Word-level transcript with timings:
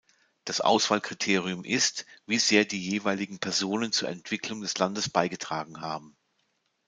Das 0.45 0.61
Auswahlkriterium 0.61 1.63
ist, 1.63 2.07
wie 2.25 2.39
sehr 2.39 2.65
die 2.65 2.81
jeweiligen 2.83 3.37
Personen 3.37 3.91
zur 3.91 4.09
Entwicklung 4.09 4.61
des 4.61 4.79
Landes 4.79 5.09
beigetragen 5.11 5.79
haben. 5.79 6.17